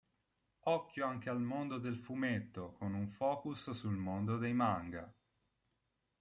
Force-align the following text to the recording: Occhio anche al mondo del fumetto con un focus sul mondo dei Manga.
Occhio 0.63 1.05
anche 1.05 1.29
al 1.29 1.39
mondo 1.43 1.77
del 1.77 1.95
fumetto 1.95 2.71
con 2.71 2.95
un 2.95 3.07
focus 3.07 3.69
sul 3.69 3.97
mondo 3.97 4.39
dei 4.39 4.51
Manga. 4.55 5.13